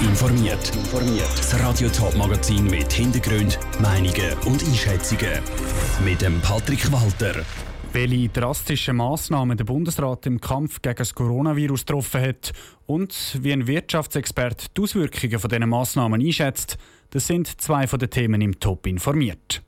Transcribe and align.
informiert. 0.00 0.72
Das 1.36 1.60
Radio 1.60 1.88
Top 1.88 2.16
Magazin 2.16 2.64
mit 2.66 2.92
Hintergrund, 2.92 3.58
Meinungen 3.80 4.32
und 4.46 4.62
Einschätzungen 4.62 5.40
mit 6.04 6.22
dem 6.22 6.40
Patrick 6.40 6.90
Walter. 6.92 7.44
Welche 7.92 8.28
drastischen 8.28 8.96
Massnahmen 8.96 9.56
der 9.56 9.64
Bundesrat 9.64 10.26
im 10.26 10.40
Kampf 10.40 10.82
gegen 10.82 10.96
das 10.96 11.14
Coronavirus 11.14 11.86
getroffen 11.86 12.20
hat 12.20 12.52
und 12.86 13.38
wie 13.42 13.52
ein 13.52 13.66
Wirtschaftsexperte 13.66 14.66
die 14.76 14.82
Auswirkungen 14.82 15.38
von 15.38 15.50
diesen 15.50 15.68
Massnahmen 15.68 16.20
einschätzt, 16.20 16.76
das 17.10 17.26
sind 17.26 17.60
zwei 17.60 17.86
von 17.86 17.98
den 17.98 18.10
Themen 18.10 18.40
im 18.40 18.60
Top 18.60 18.86
informiert. 18.86 19.62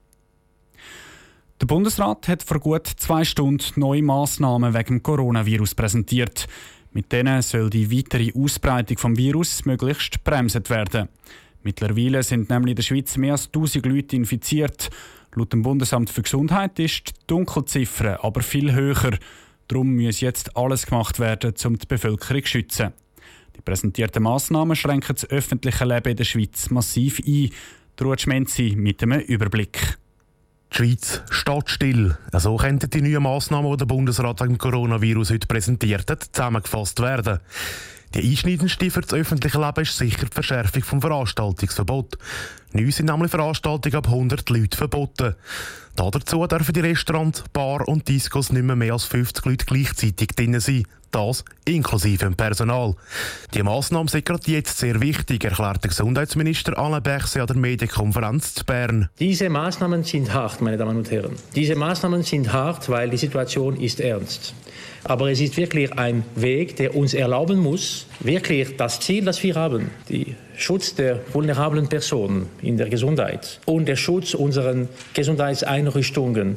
Der 1.61 1.67
Bundesrat 1.67 2.27
hat 2.29 2.43
vor 2.43 2.59
gut 2.59 2.87
zwei 2.87 3.25
Stunden 3.25 3.81
neue 3.81 4.03
Massnahmen 4.03 4.75
wegen 4.75 4.97
dem 4.97 5.03
Coronavirus 5.03 5.75
präsentiert. 5.75 6.47
Mit 6.93 7.13
denen 7.13 7.41
soll 7.43 7.71
die 7.71 7.97
weitere 7.97 8.33
Ausbreitung 8.35 8.97
des 8.97 9.19
Virus 9.19 9.65
möglichst 9.65 10.25
bremset 10.25 10.71
werden. 10.71 11.09
Mittlerweile 11.63 12.23
sind 12.23 12.51
nämlich 12.51 12.73
in 12.73 12.77
der 12.77 12.83
Schweiz 12.83 13.17
mehr 13.17 13.33
als 13.33 13.47
1000 13.47 13.87
Leute 13.87 14.17
infiziert. 14.17 14.91
Laut 15.35 15.53
dem 15.53 15.63
Bundesamt 15.63 16.11
für 16.11 16.23
Gesundheit 16.23 16.79
ist 16.79 17.09
die 17.09 17.13
Dunkelziffer 17.27 18.25
aber 18.25 18.43
viel 18.43 18.73
höher. 18.73 19.19
Darum 19.69 19.95
muss 19.95 20.21
jetzt 20.21 20.57
alles 20.57 20.87
gemacht 20.87 21.21
werden, 21.21 21.55
um 21.65 21.79
die 21.79 21.87
Bevölkerung 21.87 22.43
zu 22.43 22.49
schützen. 22.49 22.93
Die 23.57 23.61
präsentierten 23.61 24.23
Massnahmen 24.23 24.75
schränken 24.75 25.15
das 25.15 25.29
öffentliche 25.31 25.85
Leben 25.85 26.11
in 26.11 26.17
der 26.17 26.25
Schweiz 26.25 26.71
massiv 26.71 27.21
ein. 27.25 27.51
Ruth 28.01 28.23
Schmenzi 28.23 28.75
mit 28.77 29.03
einem 29.03 29.21
Überblick. 29.21 29.99
Die 30.73 30.77
Schweiz 30.77 31.23
steht 31.31 31.71
still. 31.71 32.17
So 32.33 32.57
könnten 32.57 32.91
die 32.91 33.03
neuen 33.03 33.23
Massnahmen, 33.23 33.71
die 33.73 33.77
der 33.79 33.87
Bundesrat 33.87 34.41
wegen 34.41 34.59
Coronavirus 34.59 35.31
heute 35.31 35.47
präsentiert 35.47 36.11
hat, 36.11 36.29
zusammengefasst 36.33 37.01
werden. 37.01 37.41
Die 38.15 38.29
einschneidendste 38.29 38.91
für 38.91 39.03
das 39.03 39.15
öffentliche 39.15 39.61
Leben 39.61 39.83
ist 39.83 39.97
sicher 39.97 40.27
die 40.27 40.35
Verschärfung 40.35 40.83
des 40.83 41.01
Veranstaltungsverbots. 41.01 42.19
Neu 42.73 42.91
sind 42.91 43.07
nämlich 43.07 43.31
Veranstaltungen 43.31 43.97
ab 43.97 44.09
100 44.09 44.49
Leuten 44.51 44.77
verboten. 44.77 45.35
Dazu 46.09 46.47
dürfen 46.47 46.73
die 46.73 46.81
Restaurants, 46.81 47.45
Bar 47.53 47.87
und 47.87 48.09
Discos 48.09 48.51
nicht 48.51 48.63
mehr, 48.63 48.77
mehr 48.77 48.95
als 48.95 49.05
50 49.05 49.45
Leute 49.45 49.67
gleichzeitig 49.67 50.29
drin 50.29 50.59
sein. 50.59 50.87
Das 51.11 51.45
inklusive 51.65 52.25
dem 52.25 52.37
Personal. 52.37 52.95
Die 53.53 53.63
Massnahmen 53.65 54.07
sind 54.07 54.25
gerade 54.25 54.49
jetzt 54.51 54.79
sehr 54.79 55.01
wichtig, 55.01 55.45
erklärt 55.45 55.83
der 55.83 55.89
Gesundheitsminister 55.89 56.79
Alain 56.79 57.03
Berset 57.03 57.43
an 57.43 57.47
der 57.49 57.57
Medienkonferenz 57.57 58.55
zu 58.55 58.65
Bern. 58.65 59.09
Diese 59.19 59.51
Maßnahmen 59.51 60.05
sind 60.05 60.33
hart, 60.33 60.61
meine 60.61 60.77
Damen 60.77 60.97
und 60.99 61.11
Herren. 61.11 61.35
Diese 61.57 61.75
Maßnahmen 61.75 62.23
sind 62.23 62.53
hart, 62.53 62.89
weil 62.89 63.11
die 63.11 63.17
Situation 63.17 63.77
ist 63.77 64.01
ernst. 64.01 64.55
Aber 65.05 65.31
es 65.31 65.41
ist 65.41 65.57
wirklich 65.57 65.93
ein 65.95 66.25
Weg, 66.37 66.77
der 66.77 66.95
uns 66.95 67.15
erlauben 67.15 67.59
muss, 67.59 68.07
wirklich 68.21 68.77
das 68.77 69.01
Ziel, 69.01 69.25
das 69.25 69.43
wir 69.43 69.57
haben, 69.57 69.91
die 70.09 70.37
Schutz 70.57 70.95
der 70.95 71.21
vulnerablen 71.33 71.89
Personen 71.89 72.47
in 72.61 72.77
der 72.77 72.91
Gesundheit 72.91 73.61
und 73.65 73.87
der 73.89 73.97
Schutz 73.97 74.35
unserer 74.35 74.87
Gesundheitseinrichtungen. 75.15 75.90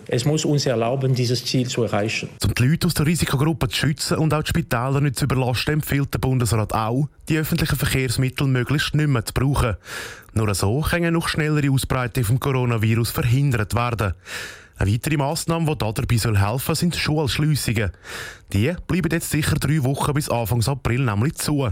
Es 0.07 0.25
muss 0.25 0.45
uns 0.45 0.65
erlauben, 0.65 1.15
dieses 1.15 1.43
Ziel 1.45 1.67
zu 1.67 1.83
erreichen. 1.83 2.29
Um 2.43 2.53
die 2.53 2.63
Leute 2.63 2.87
aus 2.87 2.93
der 2.93 3.05
Risikogruppe 3.05 3.67
zu 3.69 3.77
schützen 3.77 4.17
und 4.17 4.33
auch 4.33 4.43
die 4.43 4.49
Spitäler 4.49 5.01
nicht 5.01 5.17
zu 5.17 5.25
überlasten, 5.25 5.75
empfiehlt 5.75 6.13
der 6.13 6.19
Bundesrat 6.19 6.73
auch, 6.73 7.07
die 7.29 7.37
öffentlichen 7.37 7.75
Verkehrsmittel 7.75 8.47
möglichst 8.47 8.95
nicht 8.95 9.07
mehr 9.07 9.25
zu 9.25 9.33
brauchen. 9.33 9.77
Nur 10.33 10.53
so 10.55 10.81
kann 10.81 10.99
eine 10.99 11.11
noch 11.11 11.27
schnellere 11.27 11.71
Ausbreitung 11.71 12.23
des 12.23 12.39
Coronavirus 12.39 13.11
verhindert 13.11 13.75
werden. 13.75 14.13
Eine 14.77 14.91
weitere 14.91 15.17
Massnahme, 15.17 15.75
die 15.75 15.77
dabei 15.77 16.17
helfen 16.17 16.59
soll, 16.65 16.75
sind 16.75 16.95
Schulschliessungen. 16.95 17.91
Die 18.53 18.71
bleiben 18.87 19.09
jetzt 19.11 19.31
sicher 19.31 19.55
drei 19.55 19.83
Wochen 19.83 20.13
bis 20.13 20.29
Anfang 20.29 20.63
April 20.65 21.01
nämlich 21.05 21.35
zu. 21.35 21.69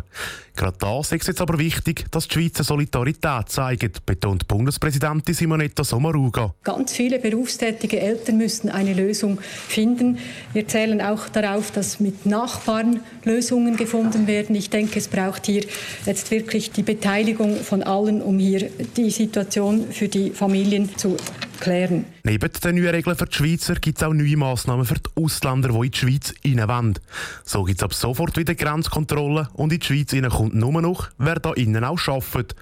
Gerade 0.56 0.78
da 0.80 1.00
ist 1.00 1.14
es 1.14 1.28
jetzt 1.28 1.42
aber 1.42 1.60
wichtig, 1.60 2.06
dass 2.12 2.28
die 2.28 2.34
Schweizer 2.34 2.64
Solidarität 2.64 3.50
zeigt, 3.50 4.06
betont 4.06 4.48
Bundespräsidentin 4.48 5.36
Simonetta 5.36 5.84
Sommaruga. 5.84 6.56
Ganz 6.64 6.94
viele 6.94 7.20
berufstätige 7.20 8.00
Eltern 8.00 8.38
müssen 8.38 8.70
eine 8.70 8.94
Lösung 8.94 9.40
finden. 9.42 10.18
Wir 10.54 10.68
zählen 10.68 11.02
auch 11.02 11.30
darauf, 11.30 11.72
dass 11.72 12.00
mit 12.00 12.26
Nachbarn 12.26 13.02
Lösungen 13.24 13.78
gefunden 13.78 14.26
werden. 14.28 14.56
Ich 14.56 14.70
denke, 14.70 14.98
es 15.00 15.08
braucht 15.08 15.46
hier 15.46 15.64
jetzt 16.06 16.32
wirklich 16.32 16.72
die 16.72 16.84
Beteiligung 16.84 17.58
von 17.58 17.84
allen, 17.84 18.22
um 18.22 18.40
hier 18.40 18.70
die 18.98 19.12
Situation 19.12 19.92
für 19.92 20.08
die 20.08 20.32
Familien 20.32 20.98
zu 20.98 21.18
klären. 21.62 22.06
Neben 22.24 22.52
den 22.52 22.76
neuen 22.76 22.90
Regeln 22.90 23.16
für 23.16 23.26
die 23.26 23.36
Schweizer 23.36 23.76
gibt 23.76 24.00
es 24.00 24.04
auch 24.04 24.14
neue 24.14 24.36
Massnahmen 24.36 24.86
für 24.86 24.96
die 24.96 25.10
Ausländer, 25.16 25.70
die 25.70 25.86
in 25.86 25.92
die 25.92 25.98
Schweiz 25.98 26.34
rein 26.44 26.68
wollen. 26.68 27.00
So 27.46 27.64
gibt 27.64 27.80
es 27.80 27.84
ab 27.84 27.94
sofort 27.94 28.36
wieder 28.36 28.56
Grenzkontrollen 28.56 29.48
und 29.54 29.72
in 29.72 29.80
die 29.80 29.86
Schweiz 29.86 30.12
kommt 30.30 30.56
nur 30.56 30.82
noch, 30.82 31.10
wer 31.18 31.36
da 31.36 31.54
innen 31.54 31.86
auch 31.86 32.06
arbeitet. 32.08 32.56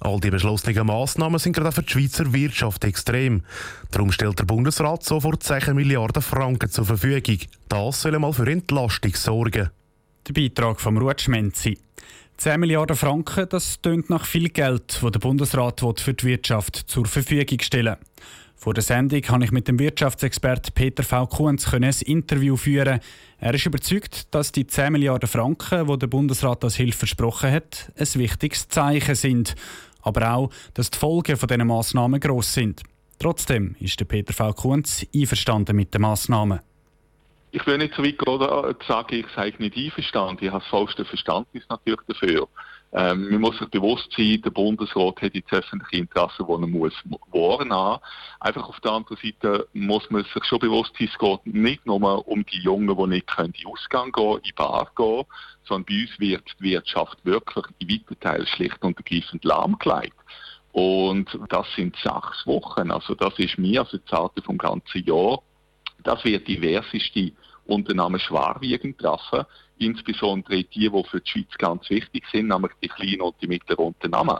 All 0.00 0.20
die 0.20 0.30
beschlossenen 0.30 0.86
Massnahmen 0.86 1.38
sind 1.38 1.54
gerade 1.54 1.72
für 1.72 1.82
die 1.82 1.92
Schweizer 1.92 2.32
Wirtschaft 2.32 2.84
extrem. 2.84 3.42
Darum 3.90 4.12
stellt 4.12 4.38
der 4.38 4.44
Bundesrat 4.44 5.02
sofort 5.04 5.42
10 5.42 5.74
Milliarden 5.74 6.22
Franken 6.22 6.70
zur 6.70 6.84
Verfügung. 6.84 7.38
Das 7.68 8.02
soll 8.02 8.18
mal 8.18 8.32
für 8.32 8.50
Entlastung 8.50 9.14
sorgen. 9.14 9.70
Der 10.28 10.32
Beitrag 10.32 10.80
vom 10.80 10.98
Rutschmenzi. 10.98 11.78
10 12.36 12.60
Milliarden 12.60 12.96
Franken, 12.96 13.48
das 13.48 13.80
tönt 13.80 14.10
nach 14.10 14.26
viel 14.26 14.50
Geld, 14.50 15.00
das 15.02 15.10
der 15.10 15.18
Bundesrat 15.20 15.80
für 15.98 16.12
die 16.12 16.26
Wirtschaft 16.26 16.76
zur 16.76 17.06
Verfügung 17.06 17.60
stellen 17.60 17.96
Vor 18.54 18.74
der 18.74 18.82
Sendung 18.82 19.22
konnte 19.22 19.46
ich 19.46 19.52
mit 19.52 19.68
dem 19.68 19.78
Wirtschaftsexperten 19.78 20.74
Peter 20.74 21.02
V. 21.02 21.26
Kunz 21.28 21.72
ein 21.72 21.82
Interview 21.82 22.56
führen. 22.56 23.00
Er 23.38 23.54
ist 23.54 23.64
überzeugt, 23.64 24.34
dass 24.34 24.52
die 24.52 24.66
10 24.66 24.92
Milliarden 24.92 25.28
Franken, 25.28 25.86
die 25.86 25.98
der 25.98 26.06
Bundesrat 26.08 26.62
als 26.62 26.76
Hilfe 26.76 26.98
versprochen 26.98 27.50
hat, 27.50 27.90
ein 27.98 28.14
wichtiges 28.20 28.68
Zeichen 28.68 29.14
sind. 29.14 29.54
Aber 30.02 30.30
auch, 30.32 30.50
dass 30.74 30.90
die 30.90 30.98
Folgen 30.98 31.38
dieser 31.38 31.64
Massnahmen 31.64 32.20
gross 32.20 32.52
sind. 32.52 32.82
Trotzdem 33.18 33.76
ist 33.80 33.98
der 33.98 34.04
Peter 34.04 34.34
V. 34.34 34.52
Kunz 34.52 35.06
einverstanden 35.14 35.74
mit 35.74 35.94
den 35.94 36.02
Massnahmen 36.02 36.60
ich 37.56 37.66
will 37.66 37.78
nicht 37.78 37.94
so 37.94 38.04
weit 38.04 38.18
gehen, 38.18 38.40
äh, 38.42 38.74
sagen, 38.86 39.14
ich 39.14 39.26
sei 39.34 39.52
nicht 39.58 39.78
einverstanden. 39.78 40.44
Ich 40.44 40.50
habe 40.50 40.60
das 40.60 40.68
vollste 40.68 41.06
Verständnis 41.06 41.64
natürlich 41.70 42.02
dafür. 42.06 42.48
Ähm, 42.92 43.30
man 43.30 43.40
muss 43.40 43.58
sich 43.58 43.68
bewusst 43.70 44.12
sein, 44.14 44.42
der 44.42 44.50
Bundesrat 44.50 45.22
hat 45.22 45.34
jetzt 45.34 45.50
öffentliche 45.54 46.02
Interessen, 46.02 46.44
die 46.46 46.52
er 46.52 46.66
muss 46.66 46.92
wahrnehmen 47.32 47.98
Einfach 48.40 48.68
auf 48.68 48.78
der 48.80 48.92
anderen 48.92 49.16
Seite 49.16 49.68
muss 49.72 50.08
man 50.10 50.24
sich 50.24 50.44
schon 50.44 50.58
bewusst 50.58 50.92
sein, 50.98 51.08
es 51.10 51.18
geht 51.18 51.46
nicht 51.46 51.86
nur 51.86 52.28
um 52.28 52.44
die 52.44 52.60
Jungen, 52.60 52.94
die 52.94 53.06
nicht 53.06 53.26
in 53.38 53.52
den 53.52 53.66
Ausgang 53.66 54.12
gehen, 54.12 54.36
in 54.36 54.42
die 54.42 54.52
Bar 54.52 54.90
gehen, 54.94 55.24
sondern 55.64 55.86
bei 55.86 56.02
uns 56.02 56.20
wird 56.20 56.44
die 56.60 56.64
Wirtschaft 56.64 57.16
wirklich 57.24 57.64
in 57.78 57.88
weiten 57.88 58.20
Teilen 58.20 58.46
schlicht 58.48 58.82
und 58.82 58.98
ergreifend 58.98 59.44
lahmgelegt. 59.44 60.16
Und 60.72 61.38
das 61.48 61.66
sind 61.74 61.96
sechs 61.96 62.46
Wochen. 62.46 62.90
Also 62.90 63.14
das 63.14 63.38
ist 63.38 63.56
mehr 63.56 63.80
als 63.80 63.94
eine 63.94 64.04
Zahl 64.04 64.28
vom 64.44 64.58
ganzen 64.58 65.02
Jahr. 65.06 65.40
Das 66.06 66.24
wird 66.24 66.46
diverseste 66.46 67.32
Unternehmen 67.64 68.20
schwerwiegend 68.20 68.96
treffen, 68.96 69.44
insbesondere 69.78 70.62
die, 70.62 70.88
die 70.88 71.02
für 71.04 71.20
die 71.20 71.28
Schweiz 71.28 71.58
ganz 71.58 71.90
wichtig 71.90 72.22
sind, 72.30 72.46
nämlich 72.46 72.70
die 72.80 72.86
kleinen 72.86 73.22
und 73.22 73.34
die 73.42 73.48
mittleren 73.48 73.86
Unternehmen. 73.86 74.38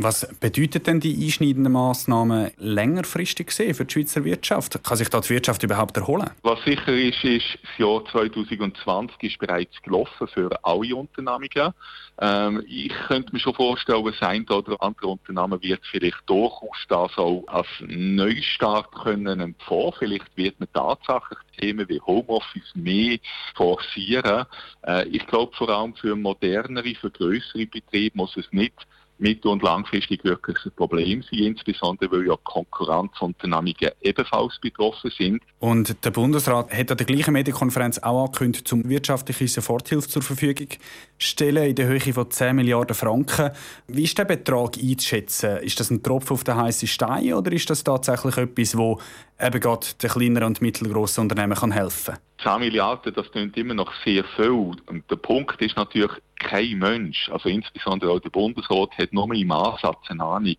Was 0.00 0.32
bedeutet 0.38 0.86
denn 0.86 1.00
die 1.00 1.24
einschneidenden 1.24 1.72
Massnahmen 1.72 2.52
längerfristig 2.58 3.48
gesehen 3.48 3.74
für 3.74 3.84
die 3.84 3.94
Schweizer 3.94 4.24
Wirtschaft? 4.24 4.80
Kann 4.84 4.96
sich 4.96 5.08
da 5.08 5.20
die 5.20 5.30
Wirtschaft 5.30 5.64
überhaupt 5.64 5.96
erholen? 5.96 6.30
Was 6.42 6.62
sicher 6.64 6.92
ist, 6.94 7.24
ist, 7.24 7.58
das 7.62 7.78
Jahr 7.78 8.04
2020 8.04 9.20
ist 9.24 9.38
bereits 9.40 9.82
gelaufen 9.82 10.28
für 10.28 10.56
alle 10.62 10.94
Unternehmungen. 10.94 11.74
Ähm, 12.20 12.62
ich 12.68 12.92
könnte 13.08 13.32
mir 13.32 13.40
schon 13.40 13.54
vorstellen, 13.54 14.04
dass 14.04 14.22
ein 14.22 14.48
oder 14.48 14.80
andere 14.80 15.08
Unternehmen 15.08 15.60
wird 15.62 15.80
vielleicht 15.90 16.22
durchaus 16.26 16.78
das 16.88 17.18
auch 17.18 17.42
als 17.48 17.66
Neustart 17.80 18.92
können 19.02 19.40
empfehlen. 19.40 19.92
Vielleicht 19.98 20.36
wird 20.36 20.60
man 20.60 20.68
tatsächlich 20.72 21.38
Themen 21.58 21.88
wie 21.88 22.00
Homeoffice 22.00 22.72
mehr 22.74 23.18
forcieren. 23.56 24.46
Äh, 24.86 25.08
ich 25.08 25.26
glaube, 25.26 25.56
vor 25.56 25.68
allem 25.70 25.96
für 25.96 26.14
modernere, 26.14 26.94
für 26.94 27.10
größere 27.10 27.66
Betriebe 27.66 28.16
muss 28.16 28.36
es 28.36 28.46
nicht 28.52 28.86
mittel- 29.18 29.50
und 29.50 29.62
langfristig 29.62 30.24
wirklich 30.24 30.56
ein 30.64 30.72
Problem 30.72 31.22
sein, 31.22 31.40
insbesondere 31.40 32.10
weil 32.10 32.26
ja 32.26 32.36
Konkurrenzunternehmungen 32.44 33.90
ebenfalls 34.00 34.58
betroffen 34.60 35.10
sind. 35.16 35.42
Und 35.58 36.04
der 36.04 36.10
Bundesrat 36.10 36.72
hat 36.72 36.90
an 36.90 36.96
der 36.96 37.06
gleichen 37.06 37.32
Medienkonferenz 37.32 37.98
auch 37.98 38.26
angekündigt, 38.26 38.68
zum 38.68 38.88
wirtschaftliche 38.88 39.48
Soforthilfe 39.48 40.08
zur 40.08 40.22
Verfügung 40.22 40.68
stellen 41.18 41.68
in 41.68 41.74
der 41.74 41.86
Höhe 41.86 42.00
von 42.00 42.30
10 42.30 42.56
Milliarden 42.56 42.94
Franken. 42.94 43.50
Wie 43.88 44.04
ist 44.04 44.16
der 44.16 44.24
Betrag 44.24 44.78
einzuschätzen? 44.78 45.58
Ist 45.58 45.78
das 45.80 45.90
ein 45.90 46.02
Tropfen 46.02 46.34
auf 46.34 46.44
den 46.44 46.56
heißen 46.56 46.88
Stein 46.88 47.34
oder 47.34 47.52
ist 47.52 47.68
das 47.68 47.84
tatsächlich 47.84 48.36
etwas, 48.36 48.76
wo 48.76 49.00
eben 49.40 49.60
gerade 49.60 49.86
den 50.00 50.10
kleineren 50.10 50.48
und 50.48 50.62
mittelgroßen 50.62 51.22
Unternehmen 51.22 51.72
helfen 51.72 52.14
kann? 52.14 52.22
10 52.42 52.60
Milliarden, 52.60 53.12
das 53.12 53.30
klingt 53.32 53.56
immer 53.56 53.74
noch 53.74 53.92
sehr 54.04 54.24
viel. 54.36 54.76
Und 54.86 55.10
der 55.10 55.16
Punkt 55.16 55.60
ist 55.60 55.76
natürlich, 55.76 56.12
kein 56.38 56.78
Mensch, 56.78 57.28
also 57.30 57.48
insbesondere 57.48 58.12
auch 58.12 58.20
der 58.20 58.30
Bundesrat, 58.30 58.96
hat 58.96 59.12
nur 59.12 59.32
im 59.34 59.50
Ansatz 59.50 59.98
eine 60.08 60.22
Ahnung, 60.22 60.56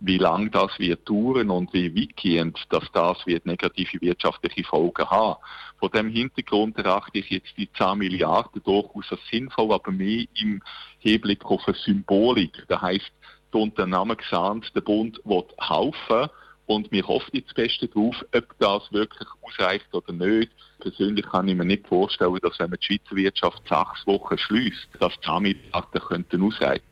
wie 0.00 0.18
lange 0.18 0.50
das 0.50 0.78
wird 0.78 1.08
dauern 1.08 1.48
und 1.48 1.72
wie 1.72 1.94
weitgehend 1.94 2.58
dass 2.68 2.84
das 2.92 3.26
wird 3.26 3.46
negative 3.46 4.00
wirtschaftliche 4.00 4.64
Folgen 4.64 5.08
haben. 5.08 5.40
Vor 5.78 5.90
dem 5.90 6.10
Hintergrund 6.10 6.76
erachte 6.76 7.18
ich 7.18 7.30
jetzt 7.30 7.56
die 7.56 7.68
10 7.72 7.98
Milliarden 7.98 8.62
durchaus 8.62 9.10
als 9.10 9.20
sinnvoll, 9.30 9.72
aber 9.72 9.90
mehr 10.02 10.24
im 10.40 10.62
Hinblick 10.98 11.44
auf 11.44 11.66
eine 11.66 11.76
Symbolik. 11.76 12.64
Das 12.68 12.80
heisst, 12.80 13.12
der 13.52 13.60
Unternehmer 13.60 14.16
gesandt, 14.16 14.70
der 14.74 14.80
Bund 14.80 15.20
will 15.24 15.44
helfen 15.58 16.30
und 16.66 16.90
wir 16.90 17.06
hoffen 17.06 17.30
jetzt 17.32 17.48
das 17.48 17.54
Beste 17.54 17.88
drauf, 17.88 18.16
ob 18.34 18.58
das 18.58 18.92
wirklich 18.92 19.28
ausreicht 19.42 19.92
oder 19.92 20.12
nicht. 20.12 20.52
Persönlich 20.80 21.26
kann 21.26 21.48
ich 21.48 21.56
mir 21.56 21.64
nicht 21.64 21.86
vorstellen, 21.86 22.38
dass 22.42 22.58
wenn 22.58 22.70
man 22.70 22.78
die 22.80 22.86
Schweizer 22.86 23.16
Wirtschaft 23.16 23.62
sechs 23.68 24.06
Wochen 24.06 24.38
schließt, 24.38 24.88
dass 25.00 25.12
die 25.14 25.26
Zahnmittel 25.26 26.00
könnten 26.00 26.42
ausreichen. 26.42 26.84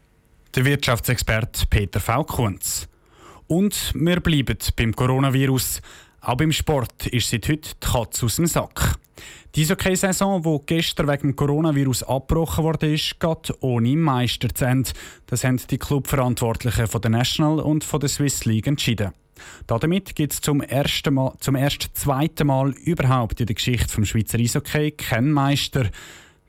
Der 0.55 0.65
Wirtschaftsexperte 0.65 1.67
Peter 1.67 2.01
Faulkunz. 2.01 2.89
Und 3.47 3.93
wir 3.95 4.21
bleiben 4.21 4.59
beim 4.77 4.95
Coronavirus. 4.95 5.81
Auch 6.21 6.37
beim 6.37 6.53
Sport 6.53 7.07
ist 7.07 7.31
seit 7.31 7.49
heute 7.49 7.71
die 7.71 7.81
Katze 7.81 8.27
aus 8.27 8.37
dem 8.37 8.47
Sack. 8.47 8.90
Die 9.55 9.63
Eishockey-Saison, 9.63 10.43
die 10.43 10.59
gestern 10.67 11.09
wegen 11.09 11.29
dem 11.29 11.37
Coronavirus 11.37 12.05
abgebrochen 12.05 12.65
wurde, 12.65 12.95
ist, 12.95 13.19
geht 13.19 13.53
ohne 13.61 13.97
Meister 13.97 14.49
zu 14.55 14.65
Ende. 14.65 14.91
Das 15.27 15.45
haben 15.45 15.61
die 15.69 15.79
Clubverantwortlichen 15.79 16.87
von 16.87 17.01
der 17.01 17.11
National 17.11 17.59
und 17.61 17.83
von 17.83 18.01
der 18.01 18.09
Swiss 18.09 18.45
League 18.45 18.67
entschieden. 18.67 19.13
Damit 19.67 20.15
gibt 20.15 20.33
es 20.33 20.41
zum 20.41 20.61
ersten, 20.61 21.15
Mal, 21.15 21.35
zum 21.41 21.57
ersten 21.57 21.95
zweiten 21.95 22.47
Mal 22.47 22.71
überhaupt 22.71 23.41
in 23.41 23.47
der 23.47 23.55
Geschichte 23.55 24.01
des 24.01 24.09
Schweizer 24.09 24.39
Eishockey 24.39 24.93
keinen 24.93 25.33
Meister. 25.33 25.91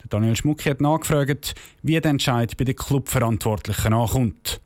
Daniel 0.10 0.36
Schmucki 0.36 0.70
hat 0.70 0.82
nachgefragt, 0.82 1.56
wie 1.84 2.00
der 2.00 2.12
Entscheid 2.12 2.58
bei 2.58 2.66
den 2.66 2.76
Clubverantwortlichen 2.76 3.94
ankommt. 3.94 4.62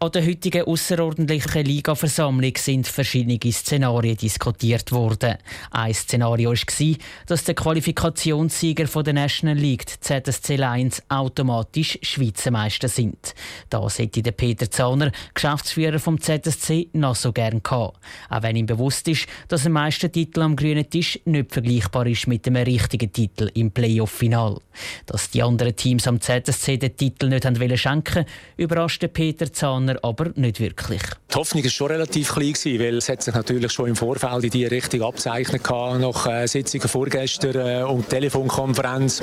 An 0.00 0.12
der 0.12 0.24
heutigen 0.24 0.62
außerordentlichen 0.62 1.64
Ligaversammlung 1.64 2.52
sind 2.56 2.86
verschiedene 2.86 3.40
Szenarien 3.50 4.16
diskutiert 4.16 4.92
worden. 4.92 5.38
Ein 5.72 5.92
Szenario 5.92 6.52
war, 6.52 6.96
dass 7.26 7.42
der 7.42 7.56
Qualifikationssieger 7.56 8.84
der 8.84 9.12
National 9.12 9.56
League, 9.56 9.86
ZSC 10.00 10.54
Lions, 10.54 11.02
automatisch 11.08 11.98
Schweizer 12.02 12.52
Meister 12.52 12.86
sind. 12.86 13.34
Das 13.70 13.98
hätte 13.98 14.22
der 14.22 14.30
Peter 14.30 14.70
Zahner, 14.70 15.10
Geschäftsführer 15.34 15.98
vom 15.98 16.20
ZSC, 16.20 16.90
noch 16.92 17.16
so 17.16 17.32
gern 17.32 17.60
gehabt. 17.64 17.98
Auch 18.30 18.42
wenn 18.44 18.54
ihm 18.54 18.66
bewusst 18.66 19.08
ist, 19.08 19.26
dass 19.48 19.66
ein 19.66 19.72
Meistertitel 19.72 20.42
am 20.42 20.54
grünen 20.54 20.88
Tisch 20.88 21.18
nicht 21.24 21.52
vergleichbar 21.52 22.06
ist 22.06 22.28
mit 22.28 22.46
einem 22.46 22.62
richtigen 22.62 23.12
Titel 23.12 23.50
im 23.54 23.72
Playoff-Final. 23.72 24.58
Dass 25.06 25.30
die 25.30 25.42
anderen 25.42 25.74
Teams 25.74 26.06
am 26.06 26.20
ZSC 26.20 26.76
den 26.76 26.96
Titel 26.96 27.26
nicht 27.26 27.78
schenken 27.80 28.26
überraschte 28.56 29.08
Peter 29.08 29.52
Zahner 29.52 29.87
Japaner 29.88 29.98
aber 30.02 30.30
nicht 30.36 30.60
wirklich. 30.60 31.02
Die 31.30 31.34
Hoffnung 31.34 31.62
war 31.62 31.70
schon 31.70 31.88
relativ 31.88 32.32
klein, 32.32 32.54
weil 32.80 32.96
es 32.96 33.08
hat 33.10 33.22
sich 33.22 33.34
natürlich 33.34 33.70
schon 33.70 33.88
im 33.88 33.96
Vorfeld 33.96 34.44
in 34.44 34.50
diese 34.50 34.70
Richtung 34.70 35.02
abzeichnet 35.02 35.62
nach 35.68 36.26
äh, 36.26 36.46
Sitzungen 36.46 36.88
vorgestern 36.88 37.54
äh, 37.54 37.82
und 37.82 38.08
Telefonkonferenz 38.08 39.20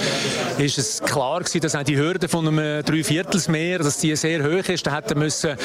ist 0.60 0.78
es 0.78 1.02
klar 1.02 1.40
gewesen, 1.40 1.62
dass 1.62 1.76
auch 1.76 1.82
die 1.82 1.98
Hürde 1.98 2.28
von 2.28 2.48
einem 2.48 2.84
Dreiviertelsmeer, 2.84 3.80
dass 3.80 3.98
die 3.98 4.16
sehr 4.16 4.44
hoch 4.44 4.70
ist. 4.70 4.86
Da 4.86 4.96
hätten 4.96 5.18
müssen 5.18 5.56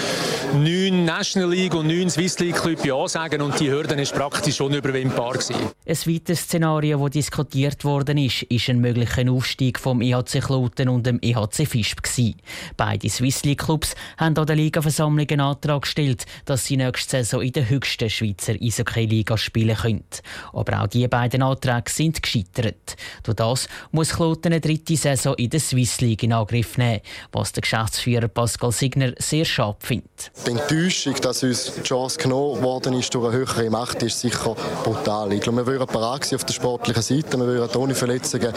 neun 0.55 1.05
National 1.05 1.51
League 1.51 1.75
und 1.75 1.89
neun 1.89 2.09
Swiss 2.09 2.39
League 2.39 2.57
Club 2.57 2.87
ja 2.87 3.07
sagen 3.07 3.43
und 3.43 3.61
die 3.61 3.71
Hürde 3.71 4.01
ist 4.01 4.15
praktisch 4.15 4.63
unüberwindbar 4.63 5.35
gewesen. 5.35 5.57
Ein 5.87 5.97
weiteres 6.07 6.41
Szenario, 6.41 7.05
das 7.05 7.11
diskutiert 7.11 7.85
worden 7.85 8.17
ist, 8.17 8.45
ist 8.45 8.71
ein 8.71 8.81
möglicher 8.81 9.31
Aufstieg 9.31 9.79
vom 9.79 10.01
EHC 10.01 10.41
Kloten 10.41 10.89
und 10.89 11.05
dem 11.05 11.19
EHC 11.21 11.67
Fischb 11.67 12.03
gewesen. 12.03 12.37
Beide 12.79 13.11
Swiss 13.11 13.45
League 13.45 13.61
Clubs 13.63 13.95
haben 14.17 14.39
an 14.39 14.47
der 14.47 14.57
Liga 14.57 14.81
Versammlung 14.81 15.29
einen 15.29 15.41
Antrag 15.43 15.83
gestellt, 15.83 16.25
dass 16.45 16.67
sie 16.67 16.77
nächste 16.77 17.19
Saison 17.19 17.43
in 17.43 17.53
der 17.53 17.69
höchsten 17.69 18.11
Schweizer 18.11 18.55
Eishockey-Liga 18.61 19.37
spielen 19.37 19.77
können. 19.77 20.05
Aber 20.53 20.83
auch 20.83 20.87
diese 20.87 21.09
beiden 21.09 21.43
Anträge 21.43 21.91
sind 21.91 22.23
gescheitert. 22.23 22.97
Durch 23.23 23.37
das 23.37 23.69
muss 23.93 24.11
Kloten 24.11 24.53
eine 24.53 24.61
dritte 24.61 24.97
Saison 24.97 25.35
in 25.35 25.51
der 25.51 25.61
Swiss 25.61 26.01
League 26.01 26.23
in 26.23 26.33
Angriff 26.33 26.79
nehmen, 26.79 27.01
was 27.33 27.53
der 27.53 27.63
Geschäftsführer 27.63 28.29
Pascal 28.29 28.73
Signer 28.73 29.13
sehr 29.19 29.45
schade 29.45 29.79
findet. 29.81 30.31
Die 30.47 30.51
Enttäuschung, 30.51 31.15
dass 31.21 31.43
uns 31.43 31.73
die 31.75 31.83
Chance 31.83 32.19
genommen 32.19 32.63
worden 32.63 32.95
ist 32.95 33.15
durch 33.15 33.29
eine 33.29 33.37
höhere 33.37 33.71
Macht, 33.71 34.03
ist 34.03 34.21
sicher 34.21 34.57
brutal. 34.85 35.33
Ich 35.33 35.41
glaube, 35.41 35.67
wir 35.67 35.75
wären 35.75 35.87
parat 35.87 36.33
auf 36.35 36.45
der 36.45 36.53
sportlichen 36.53 37.03
Seite. 37.03 37.39
Wir 37.39 37.47
wären 37.47 37.77
ohne 37.77 37.95
Verletzungen 37.95 38.53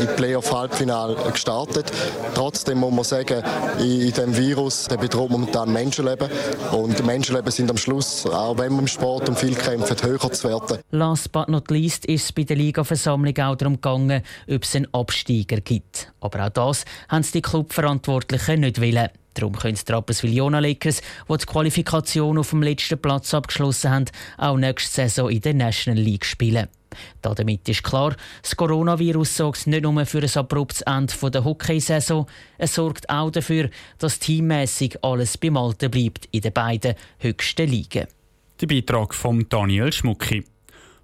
im 0.00 0.06
Playoff-Halbfinale 0.16 1.16
gestartet. 1.32 1.90
Trotzdem 2.34 2.78
muss 2.78 2.92
man 2.92 3.04
sagen, 3.04 3.42
in 3.78 4.00
diesem 4.00 4.36
Virus 4.36 4.88
bedroht 4.88 5.30
momentan 5.30 5.72
Menschenleben. 5.72 6.28
Und 6.72 7.04
Menschenleben 7.16 7.50
sind 7.50 7.70
am 7.70 7.78
Schluss, 7.78 8.26
auch 8.26 8.58
wenn 8.58 8.72
man 8.72 8.80
im 8.80 8.86
Sport 8.86 9.30
um 9.30 9.36
viel 9.36 9.54
kämpft, 9.54 10.04
höher 10.04 10.30
zu 10.30 10.50
werten. 10.50 10.80
Last 10.90 11.32
but 11.32 11.48
not 11.48 11.70
least 11.70 12.04
ist 12.04 12.24
es 12.24 12.32
bei 12.32 12.42
der 12.42 12.56
Liga-Versammlung 12.56 13.34
auch 13.38 13.56
darum 13.56 13.76
gegangen, 13.76 14.22
ob 14.46 14.62
es 14.62 14.76
einen 14.76 14.86
Absteiger 14.92 15.62
gibt. 15.62 16.12
Aber 16.20 16.44
auch 16.44 16.50
das 16.50 16.84
haben 17.08 17.24
die 17.32 17.40
Clubverantwortlichen 17.40 18.60
nicht 18.60 18.82
wollen. 18.82 19.08
Darum 19.32 19.56
können 19.56 19.78
die 19.88 19.92
Rapperswil-Jona 19.92 20.58
Lakers, 20.58 21.00
die 21.26 21.36
die 21.38 21.46
Qualifikation 21.46 22.36
auf 22.36 22.50
dem 22.50 22.62
letzten 22.62 23.00
Platz 23.00 23.32
abgeschlossen 23.32 23.90
haben, 23.90 24.04
auch 24.36 24.58
nächste 24.58 24.90
Saison 25.08 25.30
in 25.30 25.40
der 25.40 25.54
National 25.54 26.02
League 26.02 26.26
spielen. 26.26 26.68
Damit 27.22 27.68
ist 27.68 27.82
klar, 27.82 28.14
das 28.42 28.56
Coronavirus 28.56 29.36
sorgt 29.36 29.66
nicht 29.66 29.82
nur 29.82 30.06
für 30.06 30.22
ein 30.22 30.36
abruptes 30.36 30.82
Ende 30.82 31.30
der 31.30 31.44
Hockeysaison, 31.44 32.26
es 32.58 32.74
sorgt 32.74 33.08
auch 33.10 33.30
dafür, 33.30 33.70
dass 33.98 34.18
teammäßig 34.18 35.02
alles 35.02 35.38
beim 35.38 35.56
Alten 35.56 35.90
bleibt 35.90 36.28
in 36.32 36.40
den 36.40 36.52
beiden 36.52 36.94
höchsten 37.18 37.68
Ligen. 37.68 38.06
Der 38.60 38.66
Beitrag 38.66 39.14
von 39.14 39.46
Daniel 39.48 39.92
Schmucki. 39.92 40.44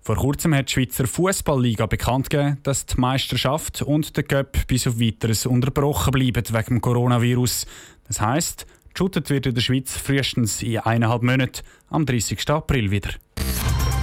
Vor 0.05 0.17
kurzem 0.17 0.53
hat 0.55 0.69
die 0.69 0.73
Schweizer 0.73 1.07
Fußballliga 1.07 1.87
bekannt 1.87 2.29
gegeben, 2.29 2.59
dass 2.65 2.87
die 2.87 3.01
Meisterschaft 3.01 3.83
und 3.83 4.17
der 4.17 4.25
Cup 4.25 4.67
bis 4.67 4.89
auf 4.89 4.99
weiteres 4.99 5.47
unterbrochen 5.47 6.11
bleiben 6.11 6.43
wegen 6.49 6.65
dem 6.67 6.81
Coronavirus. 6.81 7.67
Das 8.09 8.21
heisst, 8.21 8.67
geschuttet 8.93 9.31
wird 9.31 9.47
in 9.47 9.55
der 9.55 9.61
Schweiz 9.61 9.97
frühestens 9.97 10.61
in 10.63 10.79
eineinhalb 10.79 11.23
Monaten 11.23 11.63
am 11.89 12.05
30. 12.05 12.51
April 12.51 12.91
wieder. 12.91 13.11